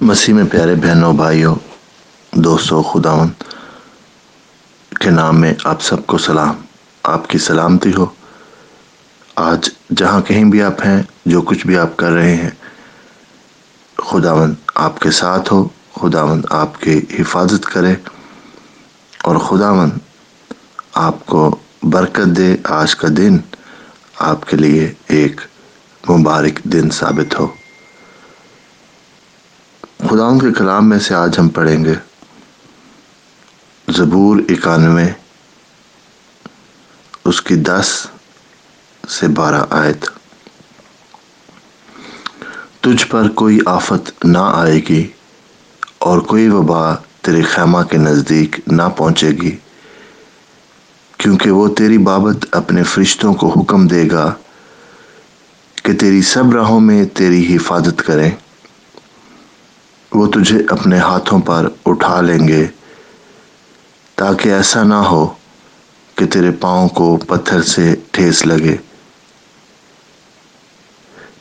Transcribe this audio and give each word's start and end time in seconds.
مسیح 0.00 0.34
میں 0.34 0.44
پیارے 0.50 0.74
بہنوں، 0.74 1.12
بھائیوں، 1.12 1.54
دوستوں 2.32 2.82
خداون 2.82 3.28
کے 5.00 5.10
نام 5.10 5.40
میں 5.40 5.54
آپ 5.64 5.82
سب 5.82 6.06
کو 6.06 6.18
سلام۔ 6.18 6.54
آپ 7.02 7.28
کی 7.28 7.38
سلامتی 7.38 7.94
ہو۔ 7.94 8.06
آج 9.36 9.70
جہاں 9.96 10.20
کہیں 10.20 10.44
بھی 10.44 10.62
آپ 10.62 10.86
ہیں، 10.86 11.02
جو 11.26 11.42
کچھ 11.42 11.66
بھی 11.66 11.76
آپ 11.78 11.96
کر 11.96 12.10
رہے 12.10 12.36
ہیں 12.36 12.50
خداون 13.98 14.54
آپ 14.74 15.00
کے 15.00 15.10
ساتھ 15.10 15.52
ہو 15.52 15.68
خداون 15.94 16.42
آپ 16.50 16.80
کی 16.80 17.00
حفاظت 17.18 17.66
کرے 17.66 17.94
اور 19.22 19.36
خداون 19.36 19.90
آپ 20.94 21.26
کو 21.26 21.56
برکت 21.82 22.36
دے۔ 22.36 22.56
آج 22.64 22.96
کا 22.96 23.08
دن 23.16 23.36
آپ 24.18 24.50
کے 24.50 24.56
لیے 24.56 24.92
ایک 25.06 25.40
مبارک 26.10 26.64
دن 26.64 26.90
ثابت 26.90 27.40
ہو۔ 27.40 27.46
خداؤں 30.10 30.40
کے 30.40 30.52
کلام 30.52 30.88
میں 30.88 30.98
سے 30.98 31.14
آج 31.14 31.38
ہم 31.38 31.48
پڑھیں 31.48 31.84
گے۔ 31.84 31.94
زبور 33.88 34.36
اکانوے، 34.48 35.06
اس 37.24 37.42
کی 37.42 37.54
دس 37.54 38.06
سے 39.08 39.28
بارہ 39.28 39.62
آیت۔ 39.70 40.06
تجھ 42.80 43.06
پر 43.06 43.28
کوئی 43.28 43.58
آفت 43.66 44.24
نہ 44.24 44.38
آئے 44.38 44.80
گی 44.88 45.08
اور 45.98 46.18
کوئی 46.18 46.48
وبا 46.48 46.94
تیرے 46.94 47.42
خیمہ 47.42 47.82
کے 47.82 47.96
نزدیک 47.96 48.60
نہ 48.66 48.82
پہنچے 48.96 49.30
گی، 49.30 49.56
کیونکہ 51.18 51.50
وہ 51.50 51.68
تیری 51.68 51.98
بابت 51.98 52.46
اپنے 52.52 52.82
فرشتوں 52.82 53.34
کو 53.34 53.48
حکم 53.48 53.86
دے 53.86 54.08
گا 54.12 54.34
کہ 55.82 55.92
تیری 55.92 56.22
سب 56.22 56.52
راہوں 56.52 56.80
میں 56.80 57.04
تیری 57.04 57.56
حفاظت 57.56 58.02
کریں۔ 58.06 58.30
وہ 60.14 60.26
تجھے 60.26 60.58
اپنے 60.68 60.98
ہاتھوں 60.98 61.38
پر 61.40 61.68
اٹھا 61.86 62.20
لیں 62.20 62.48
گے 62.48 62.66
تاکہ 64.14 64.48
ایسا 64.48 64.82
نہ 64.82 64.94
ہو 64.94 65.34
کہ 66.14 66.26
تیرے 66.26 66.50
پاؤں 66.60 66.88
کو 66.88 67.16
پتھر 67.16 67.62
سے 67.62 67.94
ٹھیس 68.10 68.46
لگے۔ 68.46 68.76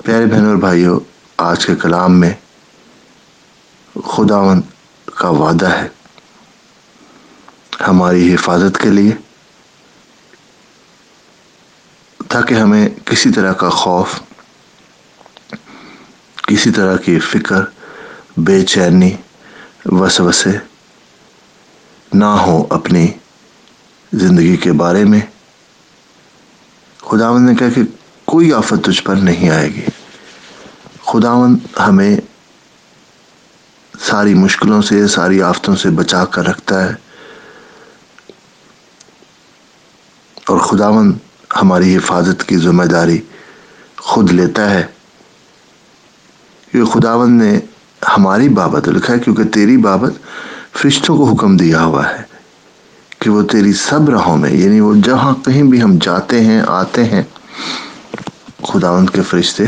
پیارے 0.03 0.25
بہن 0.25 0.45
اور 0.45 0.55
بھائیوں، 0.55 0.99
آج 1.37 1.65
کے 1.65 1.75
کلام 1.75 2.19
میں 2.19 2.33
خداون 4.05 4.61
کا 5.15 5.29
وعدہ 5.29 5.69
ہے۔ 5.69 5.87
ہماری 7.87 8.33
حفاظت 8.35 8.81
کے 8.81 8.89
لیے، 8.89 9.11
تاکہ 12.27 12.53
ہمیں 12.53 12.89
کسی 13.05 13.31
طرح 13.31 13.53
کا 13.53 13.69
خوف، 13.69 14.19
کسی 16.35 16.71
طرح 16.71 16.97
کی 16.97 17.19
فکر 17.19 17.63
بے 18.37 18.61
چینی 18.61 19.11
وسوسے 19.85 20.51
نہ 22.13 22.25
ہو 22.25 22.65
اپنی 22.69 23.07
زندگی 24.13 24.57
کے 24.57 24.71
بارے 24.71 25.03
میں۔ 25.03 25.21
خداون 26.97 27.45
نے 27.45 27.55
کہا 27.55 27.69
کہ 27.69 27.81
کوئی 28.25 28.53
آفت 28.53 28.83
تجھ 28.83 29.03
پر 29.03 29.15
نہیں 29.15 29.49
آئے 29.49 29.69
گی۔ 29.69 29.85
خداون 31.05 31.57
ہمیں 31.87 32.17
ساری 33.99 34.33
مشکلوں 34.33 34.81
سے، 34.81 35.07
ساری 35.07 35.41
آفتوں 35.41 35.75
سے 35.75 35.89
بچا 35.89 36.25
کر 36.25 36.45
رکھتا 36.45 36.83
ہے۔ 36.83 36.95
اور 40.47 40.59
خداون 40.59 41.17
ہماری 41.61 41.97
حفاظت 41.97 42.43
کی 42.47 42.57
ذمہ 42.57 42.83
داری 42.83 43.21
خود 43.97 44.31
لیتا 44.31 44.69
ہے۔ 44.69 44.85
کیونکہ 46.71 46.99
خداون 46.99 47.33
نے 47.33 47.59
ہماری 48.07 48.49
بابت 48.49 48.87
لکھا 48.87 49.13
ہے، 49.13 49.19
کیونکہ 49.19 49.43
تیری 49.43 49.77
بابت 49.77 50.13
فرشتوں 50.77 51.17
کو 51.17 51.23
حکم 51.25 51.57
دیا 51.57 51.83
ہوا 51.83 52.09
ہے 52.09 52.21
کہ 53.19 53.29
وہ 53.29 53.41
تیری 53.43 53.73
سب 53.73 54.09
راہوں 54.09 54.37
میں 54.37 54.51
یعنی 54.51 54.79
وہ 54.79 54.93
جہاں 55.03 55.33
کہیں 55.45 55.63
بھی 55.63 55.83
ہم 55.83 55.97
جاتے 56.01 56.41
ہیں، 56.41 56.61
آتے 56.67 57.05
ہیں، 57.05 57.23
خداوند 58.63 59.09
کے 59.09 59.21
فرشتے، 59.21 59.63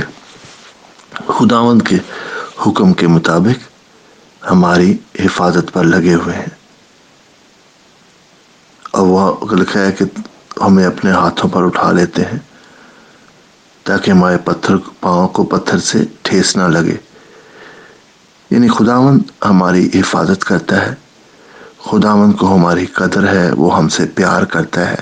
خداوند 1.28 1.82
کے 1.82 1.98
حکم 2.68 2.94
کے 2.94 3.08
مطابق 3.08 3.70
ہماری 4.52 4.98
حفاظت 5.20 5.74
پر 5.74 5.84
لگے 5.84 6.16
ہوئے 6.16 6.36
ہیں۔ 6.36 6.54
اور 8.92 9.08
وہ 9.08 9.56
لکھا 9.56 9.80
ہے 9.80 9.92
کہ 9.92 10.06
ہمیں 10.62 10.86
اپنے 10.86 11.12
ہاتھوں 11.12 11.50
پر 11.50 11.64
اٹھا 11.64 11.92
لیتے 11.92 12.22
ہیں 12.22 12.40
تاکہ 13.84 14.12
ہمارے 14.12 14.38
پتھر، 14.38 14.76
پاؤں 15.00 15.28
کو 15.28 15.44
پتھر 15.44 15.80
سے 15.80 16.04
ٹھیس 16.22 16.56
نہ 16.58 16.64
لگے۔ 16.64 16.96
یعنی 18.56 18.68
خداون 18.68 19.20
ہماری 19.46 19.90
حفاظت 19.94 20.46
کرتا 20.46 20.86
ہے۔ 20.86 20.96
خداون 21.86 22.32
کو 22.32 22.56
ہماری 22.56 22.86
قدر 22.86 23.28
ہے، 23.28 23.52
وہ 23.52 23.78
ہم 23.78 23.88
سے 23.88 24.06
پیار 24.06 24.44
کرتا 24.44 24.90
ہے۔ 24.90 24.96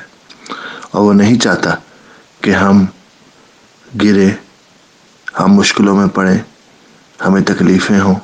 اور 0.92 1.02
وہ 1.02 1.14
نہیں 1.14 1.40
چاہتا 1.40 1.70
کہ 2.42 2.52
ہم 2.52 2.86
گرے، 4.04 4.30
ہم 5.40 5.54
مشکلوں 5.54 5.96
میں 5.96 6.08
پڑیں 6.08 6.38
ہمیں 7.28 7.42
تکلیفیں 7.42 8.00
ہوں۔ 8.00 8.16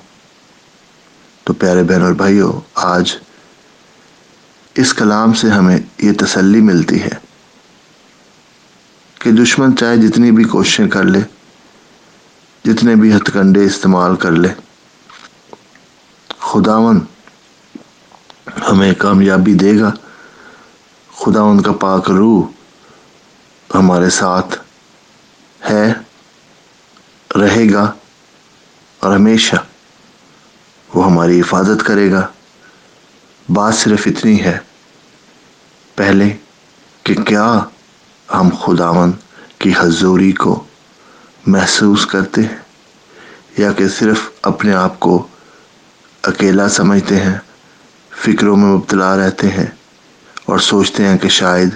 تو 1.44 1.54
پیارے 1.54 1.84
بہن 1.84 2.02
اور 2.02 2.14
بھائیوں 2.14 2.54
آج 2.76 3.16
اس 4.76 4.94
کلام 4.94 5.34
سے 5.34 5.50
ہمیں 5.50 5.78
یہ 5.98 6.12
تسلی 6.18 6.62
ملتی 6.62 7.04
ہے 7.04 7.16
کہ 9.20 9.32
دشمن 9.32 9.78
چاہے 9.78 9.98
جتنی 9.98 10.32
بھی 10.32 10.44
کوششیں 10.44 10.88
کر 10.88 11.04
لے، 11.04 11.20
جتنے 12.66 12.96
بھی 12.96 13.18
ہتھ 13.18 13.32
کنڈے 13.34 13.66
استعمال 13.66 14.16
کر 14.16 14.32
لے 14.32 14.69
خداون 16.50 17.00
ہمیں 18.70 18.94
کامیابی 18.94 19.54
دے 19.54 19.80
گا۔ 19.80 19.92
خداون 21.18 21.62
کا 21.62 21.72
پاک 21.72 22.10
روح 22.10 22.42
ہمارے 23.76 24.10
ساتھ 24.10 24.58
ہے، 25.70 25.94
رہے 27.36 27.74
گا 27.74 27.92
اور 29.00 29.16
ہمیشہ 29.16 29.56
وہ 30.94 31.06
ہماری 31.06 31.40
حفاظت 31.42 31.86
کرے 31.86 32.12
گا۔ 32.12 32.28
بات 33.50 33.76
صرف 33.76 34.02
اتنی 34.06 34.42
ہے 34.42 34.58
پہلے 35.96 36.38
کہ 37.04 37.14
کیا 37.14 37.60
ہم 38.34 38.50
خداون 38.62 39.12
کی 39.58 39.74
حضوری 39.80 40.32
کو 40.32 40.64
محسوس 41.48 42.06
کرتے 42.06 42.42
ہیں 42.42 42.58
یا 43.58 43.72
کہ 43.72 43.88
صرف 43.88 44.30
اپنے 44.42 44.74
آپ 44.74 45.00
کو 45.00 45.28
اکیلا 46.24 46.70
سمجھتے 46.70 47.20
ہیں، 47.20 47.38
فکروں 48.12 48.56
میں 48.58 48.66
مبتلا 48.66 49.16
رہتے 49.18 49.50
ہیں 49.50 49.66
اور 50.46 50.60
سوچتے 50.60 51.06
ہیں 51.06 51.18
کہ 51.18 51.30
شاید 51.30 51.70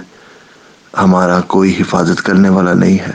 ہمارا 0.97 1.41
کوئی 1.41 1.73
حفاظت 1.79 2.21
کرنے 2.21 2.49
والا 2.49 2.73
نہیں 2.73 2.99
ہے۔ 2.99 3.11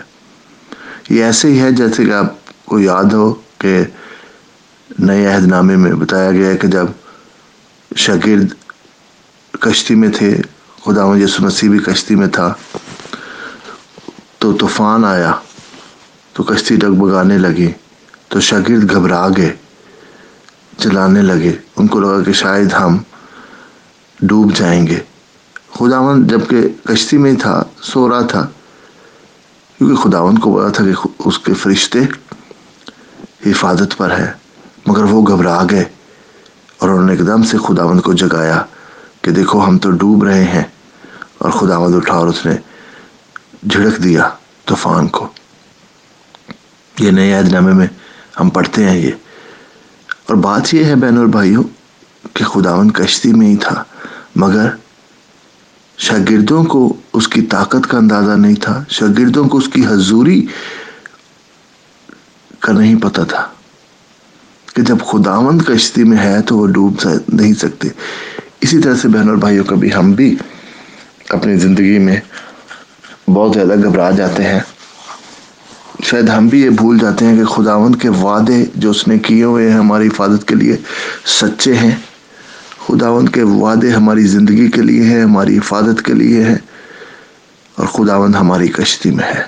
یہ 1.10 1.24
ایسے 1.24 1.48
ہی 1.48 1.60
ہے 1.60 1.72
جیسے 1.72 2.04
کہ 2.04 2.12
آپ 2.12 2.34
کو 2.64 2.78
یاد 2.78 3.12
ہو 3.12 3.34
کہ 3.58 3.84
نئے 4.98 5.26
عہد 5.26 5.46
نامے 5.46 5.76
میں 5.76 5.92
بتایا 5.92 6.30
گیا 6.32 6.48
ہے 6.48 6.56
کہ 6.56 6.68
جب 6.68 6.86
شاگرد 7.96 8.54
کشتی 9.60 9.94
میں 9.94 10.08
تھے، 10.08 10.36
خدا 10.84 11.04
یسو 11.16 11.44
مسیح 11.44 11.70
بھی 11.70 11.78
کشتی 11.78 12.14
میں 12.14 12.28
تھا، 12.28 12.52
تو 14.38 14.52
طوفان 14.52 15.04
آیا، 15.04 15.32
تو 16.32 16.42
کشتی 16.42 16.76
ڈگبگانے 16.76 17.38
لگی، 17.38 17.72
تو 18.28 18.40
شاگرد 18.40 18.90
گھبرا 18.90 19.28
گئے۔ 19.36 19.52
چلانے 20.78 21.22
لگے۔ 21.22 21.52
ان 21.76 21.86
کو 21.86 22.00
لگا 22.00 22.22
کہ 22.22 22.32
شاید 22.32 22.72
ہم 22.72 22.98
ڈوب 24.20 24.54
جائیں 24.54 24.86
گے۔ 24.86 24.98
خداون 25.74 26.26
جبکہ 26.26 26.68
کشتی 26.84 27.18
میں 27.18 27.32
تھا، 27.34 27.62
سو 27.82 28.08
رہا 28.08 28.20
تھا۔ 28.20 28.46
کیونکہ 29.78 29.96
خداون 29.96 30.38
کو 30.38 30.50
بولا 30.50 30.68
تھا 30.68 30.84
کہ 30.84 31.08
اس 31.18 31.38
کے 31.38 31.54
فرشتے 31.54 31.98
حفاظت 33.46 33.96
پر 33.96 34.18
ہے 34.18 34.32
مگر 34.86 35.02
وہ 35.02 35.26
گھبرا 35.26 35.62
گئے 35.70 35.84
اور 36.78 36.88
انہوں 36.88 37.04
نے 37.04 37.12
ایک 37.12 37.26
دم 37.26 37.42
سے 37.42 37.58
خداوند 37.58 38.00
کو 38.00 38.12
جگایا 38.12 38.62
کہ 39.22 39.30
دیکھو 39.30 39.66
ہم 39.66 39.78
تو 39.78 39.90
ڈوب 39.90 40.24
رہے 40.24 40.44
ہیں۔ 40.44 40.62
اور 41.38 41.50
خداوند 41.50 41.94
اٹھا 41.94 42.14
اور 42.14 42.28
اس 42.28 42.46
نے 42.46 42.56
جھڑک 43.68 44.04
دیا 44.04 44.28
طوفان 44.64 45.08
کو۔ 45.08 45.28
یہ 46.98 47.10
نئے 47.10 47.32
عہد 47.32 47.52
نامے 47.52 47.72
میں 47.72 47.86
ہم 48.40 48.50
پڑھتے 48.50 48.90
ہیں 48.90 48.98
یہ۔ 48.98 49.10
اور 50.28 50.36
بات 50.36 50.72
یہ 50.74 50.84
ہے 50.84 50.94
بین 50.94 51.16
اور 51.18 51.26
بھائیوں 51.26 51.62
کہ 52.34 52.44
خداون 52.44 52.90
کشتی 52.90 53.32
میں 53.32 53.46
ہی 53.46 53.56
تھا، 53.56 53.82
مگر 54.36 54.68
شاگردوں 55.98 56.64
کو 56.64 56.80
اس 57.12 57.28
کی 57.28 57.42
طاقت 57.42 57.88
کا 57.90 57.98
اندازہ 57.98 58.32
نہیں 58.32 58.54
تھا، 58.54 58.82
شاگردوں 58.88 59.44
کو 59.48 59.58
اس 59.58 59.68
کی 59.68 59.86
حضوری 59.86 60.40
کا 62.60 62.72
نہیں 62.72 63.00
پتہ 63.00 63.20
تھا 63.28 63.46
کہ 64.74 64.82
جب 64.82 64.98
خداوند 65.06 65.62
کشتی 65.62 66.04
میں 66.04 66.18
ہے 66.18 66.40
تو 66.42 66.58
وہ 66.58 66.66
ڈوب 66.66 67.08
نہیں 67.28 67.54
سکتے۔ 67.54 67.88
اسی 68.60 68.78
طرح 68.78 68.94
سے 68.94 69.08
بہن 69.08 69.28
اور 69.28 69.36
بھائیوں 69.36 69.64
کبھی 69.64 69.94
ہم 69.94 70.12
بھی 70.12 70.34
اپنی 71.28 71.56
زندگی 71.56 71.98
میں 71.98 72.20
بہت 73.30 73.54
زیادہ 73.54 73.74
گھبرا 73.84 74.10
جاتے 74.10 74.42
ہیں۔ 74.42 74.60
شاید 76.10 76.28
ہم 76.28 76.48
بھی 76.48 76.62
یہ 76.62 76.70
بھول 76.70 76.98
جاتے 76.98 77.24
ہیں 77.24 77.36
کہ 77.36 77.44
خداوند 77.44 77.96
کے 77.96 78.08
وعدے 78.08 78.64
جو 78.74 78.90
اس 78.90 79.08
نے 79.08 79.18
کیے 79.18 79.44
ہوئے 79.44 79.70
ہیں 79.70 79.78
ہماری 79.78 80.06
حفاظت 80.06 80.48
کے 80.48 80.54
لیے 80.54 80.76
سچے 81.24 81.74
ہیں۔ 81.74 81.96
خداوند 82.86 83.28
کے 83.28 83.42
وعدے 83.42 83.90
ہماری 83.90 84.26
زندگی 84.26 84.68
کے 84.68 84.82
لیے 84.82 85.02
ہیں، 85.02 85.22
ہماری 85.22 85.58
حفاظت 85.58 86.02
کے 86.02 86.14
لیے 86.14 86.44
ہیں۔ 86.44 86.56
اور 87.76 87.86
خداوند 87.86 88.34
ہماری 88.34 88.68
کشتی 88.68 89.10
میں 89.10 89.24
ہے۔ 89.24 89.42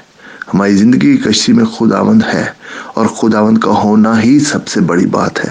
ہماری 0.55 0.75
زندگی 0.75 1.17
کی 1.17 1.17
کشتی 1.17 1.53
میں 1.53 1.65
خداوند 1.65 2.23
ہے۔ 2.35 2.45
اور 2.87 3.07
خداوند 3.07 3.59
کا 3.59 3.71
ہونا 3.71 4.23
ہی 4.23 4.39
سب 4.39 4.69
سے 4.69 4.81
بڑی 4.81 5.07
بات 5.07 5.45
ہے۔ 5.45 5.51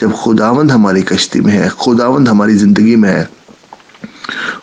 جب 0.00 0.08
خداوند 0.24 0.70
ہماری 0.70 1.02
کشتی 1.02 1.40
میں 1.40 1.52
ہے، 1.52 1.68
خداوند 1.68 2.28
ہماری 2.28 2.54
زندگی 2.54 2.96
میں 2.96 3.10
ہے، 3.10 3.24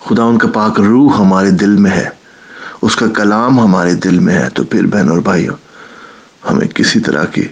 خداوند 0.10 0.38
کا 0.38 0.48
پاک 0.48 0.80
روح 0.80 1.20
ہمارے 1.20 1.52
دل 1.52 1.78
میں 1.78 1.92
ہے۔ 1.92 2.10
اس 2.82 2.96
کا 2.96 3.08
کلام 3.08 3.60
ہمارے 3.60 3.94
دل 3.94 4.20
میں 4.20 4.36
ہے۔ 4.36 4.50
تو 4.54 4.64
پھر 4.64 4.86
بہن 4.86 5.10
اور 5.10 5.18
بھائیوں 5.18 5.65
ہمیں 6.50 6.68
کسی 6.68 7.00
طرح 7.00 7.26
کی 7.26 7.48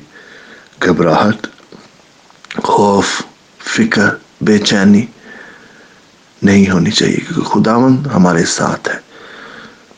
گھبراہٹ، 0.81 1.47
خوف، 2.63 3.21
فکر، 3.59 4.09
بے 4.41 4.57
چینی 4.59 5.05
نہیں 6.41 6.69
ہونی 6.69 6.91
چاہیے، 6.91 7.17
کیونکہ 7.17 7.49
خداون 7.49 8.05
ہمارے 8.13 8.45
ساتھ 8.45 8.89
ہے 8.89 8.99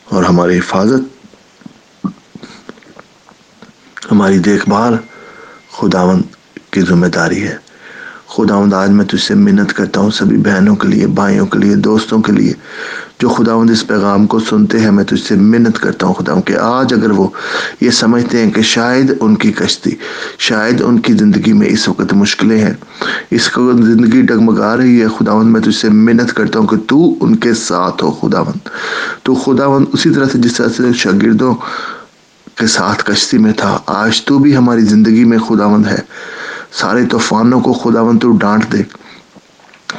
اور 0.04 0.22
ہماری 0.22 0.58
حفاظت، 0.58 2.06
ہماری 4.12 4.38
دیکھ 4.38 4.68
بھال 4.68 4.94
خداون 5.72 6.22
کی 6.70 6.80
ذمہ 6.80 7.06
داری 7.06 7.42
ہے۔ 7.48 7.56
خداوند، 8.36 8.74
آج 8.74 8.90
میں 8.90 9.04
تجھ 9.04 9.20
سے 9.20 9.34
منت 9.34 9.72
کرتا 9.72 10.00
ہوں 10.00 10.10
سبھی 10.10 10.36
بہنوں 10.36 10.76
کے 10.76 10.88
لیے، 10.88 11.06
بھائیوں 11.06 11.46
کے 11.46 11.58
لیے، 11.58 11.74
دوستوں 11.74 12.20
کے 12.22 12.32
لیے، 12.32 12.52
جو 13.20 13.28
خداوند 13.28 13.70
اس 13.70 13.86
پیغام 13.86 14.26
کو 14.26 14.38
سنتے 14.38 14.80
ہیں، 14.80 14.90
میں 14.90 15.04
تجھ 15.04 15.22
سے 15.22 15.34
منت 15.34 15.78
کرتا 15.78 16.06
ہوں 16.06 16.14
خداوند 16.14 16.46
کہ 16.46 16.56
آج 16.60 16.94
اگر 16.94 17.10
وہ 17.10 17.28
یہ 17.80 17.90
سمجھتے 17.90 18.44
ہیں 18.44 18.50
کہ 18.50 18.62
شاید 18.62 19.14
ان 19.20 19.34
کی 19.34 19.52
کشتی، 19.52 19.90
شاید 20.38 20.82
ان 20.82 20.98
کی 20.98 21.12
زندگی 21.12 21.52
میں 21.52 21.66
اس 21.66 21.88
وقت 21.88 22.12
مشکلیں 22.12 22.58
ہیں، 22.60 22.74
اس 23.30 23.58
وقت 23.58 23.84
زندگی 23.84 24.22
ڈگمگا 24.22 24.76
رہی 24.76 25.02
ہے، 25.02 25.06
خداوند، 25.18 25.50
میں 25.50 25.60
تجھ 25.60 25.74
سے 25.74 25.88
منت 25.88 26.32
کرتا 26.32 26.58
ہوں 26.58 26.66
کہ 26.66 26.76
تو 26.76 27.14
ان 27.20 27.36
کے 27.36 27.54
ساتھ 27.54 28.04
ہو 28.04 28.10
خداوند۔ 28.10 28.68
تو 29.22 29.34
خداوند 29.34 29.86
اسی 29.92 30.10
طرح 30.10 30.24
سے 30.32 30.38
جس 30.38 30.52
طرح 30.52 30.68
سے 30.76 30.92
شاگردوں 30.94 31.54
کے 32.54 32.66
ساتھ 32.66 33.04
کشتی 33.04 33.38
میں 33.38 33.52
تھا، 33.52 33.78
آج 33.86 34.22
تو 34.22 34.38
بھی 34.38 34.56
ہماری 34.56 34.80
زندگی 34.80 35.24
میں 35.24 35.38
خداوند 35.38 35.86
ہے۔ 35.86 35.98
سارے 36.78 37.06
طوفانوں 37.06 37.60
کو 37.60 37.72
خدا 37.72 38.02
تو 38.22 38.30
ڈانٹ 38.32 38.72
دے۔ 38.72 38.82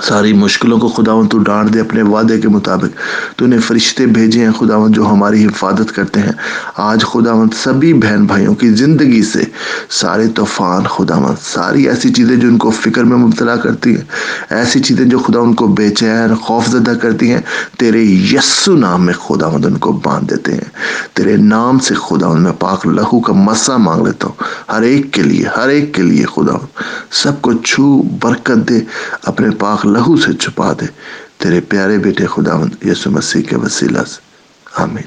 ساری 0.04 0.34
مشکلوں 0.34 0.78
کو 0.78 0.88
خداون 0.88 1.28
تو 1.28 1.38
ڈانٹ 1.38 1.74
دے 1.74 1.80
اپنے 1.80 2.02
وعدے 2.02 2.42
کے 2.42 2.48
مطابق۔ 2.48 3.00
تو 3.38 3.48
نے 3.48 3.58
فرشتے 3.58 4.06
بھیجے 4.06 4.46
ہیں 4.46 4.52
خداون 4.52 4.92
جو 4.92 5.06
ہماری 5.06 5.46
حفاظت 5.46 5.96
کرتے 5.96 6.20
ہیں۔ 6.20 6.32
آج 6.76 7.06
خداون 7.06 7.50
سبھی 7.64 7.94
بہن 7.94 8.26
بھائیوں 8.26 8.56
کی 8.56 8.70
زندگی 8.70 9.24
سے 9.24 9.44
سارے 9.90 10.28
طوفان 10.28 10.84
خداون 10.84 11.36
ساری 11.42 11.88
ایسی 11.88 12.14
چیزیں 12.14 12.36
جو 12.36 12.48
ان 12.48 12.58
کو 12.58 12.70
فکر 12.70 13.04
میں 13.04 13.18
مبتلا 13.18 13.56
کرتی 13.56 13.96
ہیں، 13.96 14.04
ایسی 14.50 14.80
چیزیں 14.80 15.06
جو 15.06 15.20
خدا 15.20 15.40
ان 15.40 15.54
کو 15.54 15.68
بے 15.68 15.90
چین، 15.90 16.36
خوف 16.36 16.68
زدہ 16.68 16.92
کرتی 16.92 17.32
ہیں۔ 17.32 17.42
تیرے 17.80 18.02
یسو 18.02 18.76
نام 18.78 19.06
میں 19.06 19.14
خداوند 19.14 19.66
ان 19.66 19.78
کو 19.78 19.92
باندھ 19.92 20.30
دیتے 20.30 20.54
ہیں۔ 20.54 20.70
تیرے 21.14 21.38
نام 21.38 21.80
سے 21.80 21.94
خداوند 21.96 22.44
میں 22.44 22.52
پاک 22.60 22.88
لہو 22.88 23.20
کا 23.20 23.34
مسا 23.34 23.78
مانگ 23.78 24.06
لیتا 24.06 24.28
ہوں۔ 24.28 24.44
ہر 24.72 24.82
ایک 24.82 25.14
کے 25.14 25.24
لیے، 25.24 25.46
ہر 25.58 25.68
ایک 25.68 25.94
کے 25.94 26.02
لیے 26.02 26.26
خداوند، 26.26 26.82
سب 27.12 27.42
کو 27.42 27.54
چھو 27.54 28.02
برکت 28.02 28.70
دے 28.70 28.80
اپنے 29.24 29.50
پاک 29.50 29.77
پاک 29.78 29.86
لہو 29.86 30.18
سے 30.18 30.34
چھپا 30.34 30.74
دے۔ 30.74 30.86
تیرے 31.38 31.62
پیارے 31.62 31.98
بیٹے 31.98 32.26
خداوند 32.26 32.86
یسو 32.86 33.12
مسیح 33.12 33.42
کے 33.42 33.56
وسیلہ 33.56 34.04
سے۔ 34.04 34.22
آمین۔ 34.76 35.04